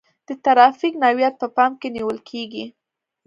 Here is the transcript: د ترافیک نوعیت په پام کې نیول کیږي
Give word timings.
د 0.27 0.29
ترافیک 0.45 0.93
نوعیت 1.03 1.33
په 1.41 1.47
پام 1.55 1.71
کې 1.79 1.87
نیول 1.95 2.17
کیږي 2.29 2.65